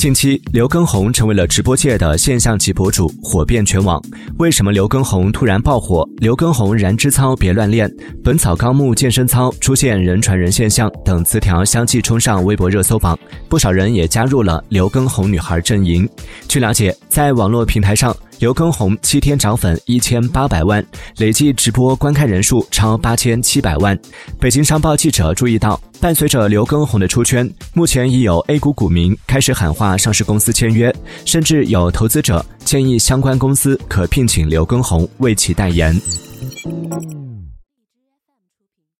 [0.00, 4.02] 近期，刘畊宏成为了直播界的现象级博主，火遍全网。
[4.38, 6.08] 为什么刘畊宏突然爆火？
[6.16, 7.86] 刘畊宏燃脂操别乱练，
[8.24, 16.08] 本草纲目健身操出现人传人现象等词条相继冲上微博热搜榜，不少人也加入了刘畊宏女孩阵营。
[16.48, 18.16] 据了解，在网络平台上。
[18.38, 20.82] 刘畊宏七天涨粉一千八百万，
[21.18, 23.98] 累计直播观看人数超八千七百万。
[24.38, 35.94] 北京商报记者注意到，伴随着刘畊宏的出圈，目前已有 A 股股民开始喊话上市公司签约，甚至有投资者建议相关公司可聘请刘畊宏为其代言。